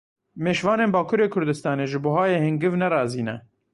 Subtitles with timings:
[0.43, 3.35] Mêşvanên Bakurê Kurdisanê ji buhayê hingiv ne razî ne.